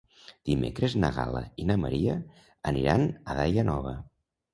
[0.49, 2.15] Dimecres na Gal·la i na Maria
[2.71, 3.93] aniran a Daia Nova.